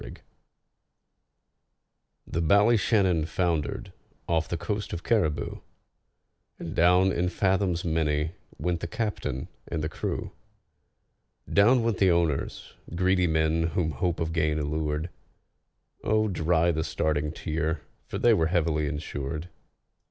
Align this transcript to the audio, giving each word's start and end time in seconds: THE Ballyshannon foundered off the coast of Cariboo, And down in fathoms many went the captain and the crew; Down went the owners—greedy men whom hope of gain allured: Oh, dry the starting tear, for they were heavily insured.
THE 2.25 2.41
Ballyshannon 2.41 3.27
foundered 3.27 3.93
off 4.27 4.47
the 4.49 4.57
coast 4.57 4.93
of 4.93 5.03
Cariboo, 5.03 5.59
And 6.57 6.73
down 6.75 7.11
in 7.11 7.29
fathoms 7.29 7.85
many 7.85 8.31
went 8.57 8.79
the 8.79 8.87
captain 8.87 9.47
and 9.67 9.83
the 9.83 9.89
crew; 9.89 10.31
Down 11.47 11.83
went 11.83 11.99
the 11.99 12.09
owners—greedy 12.09 13.27
men 13.27 13.67
whom 13.77 13.91
hope 13.91 14.19
of 14.19 14.33
gain 14.33 14.57
allured: 14.57 15.11
Oh, 16.03 16.27
dry 16.27 16.71
the 16.71 16.83
starting 16.83 17.31
tear, 17.31 17.81
for 18.07 18.17
they 18.17 18.33
were 18.33 18.47
heavily 18.47 18.87
insured. 18.87 19.49